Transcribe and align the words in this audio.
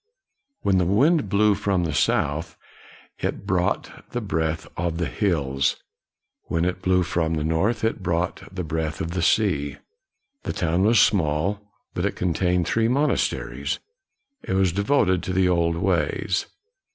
When 0.63 0.79
the 0.79 0.85
wind 0.87 1.29
blew 1.29 1.53
from 1.53 1.83
the 1.83 1.93
south, 1.93 2.57
it 3.19 3.45
brought 3.45 4.03
the 4.09 4.19
breath 4.19 4.67
of 4.75 4.97
the 4.97 5.05
hills; 5.05 5.75
when 6.45 6.65
it 6.65 6.81
blew 6.81 7.03
from 7.03 7.35
the 7.35 7.43
north, 7.43 7.83
it 7.83 8.01
brought 8.01 8.41
the 8.51 8.63
breath 8.63 8.99
of 8.99 9.11
the 9.11 9.21
sea. 9.21 9.77
The 10.41 10.53
town 10.53 10.81
was 10.85 10.99
small, 10.99 11.71
but 11.93 12.07
it 12.07 12.15
contained 12.15 12.67
three 12.67 12.87
monasteries. 12.87 13.77
It 14.41 14.53
was 14.53 14.73
devoted 14.73 15.21
to 15.21 15.33
the 15.33 15.47
old 15.47 15.75
ways. 15.75 16.47